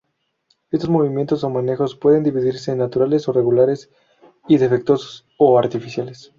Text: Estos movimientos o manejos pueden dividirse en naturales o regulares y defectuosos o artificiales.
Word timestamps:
Estos 0.71 0.89
movimientos 0.89 1.43
o 1.43 1.49
manejos 1.51 1.95
pueden 1.95 2.23
dividirse 2.23 2.71
en 2.71 2.79
naturales 2.79 3.27
o 3.29 3.33
regulares 3.33 3.91
y 4.47 4.57
defectuosos 4.57 5.27
o 5.37 5.59
artificiales. 5.59 6.29